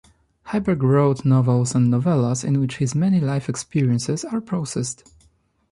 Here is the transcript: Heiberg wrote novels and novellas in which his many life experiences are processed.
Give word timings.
Heiberg 0.47 0.81
wrote 0.81 1.25
novels 1.25 1.75
and 1.75 1.93
novellas 1.93 2.43
in 2.43 2.59
which 2.59 2.77
his 2.77 2.95
many 2.95 3.19
life 3.19 3.47
experiences 3.47 4.25
are 4.25 4.41
processed. 4.41 5.07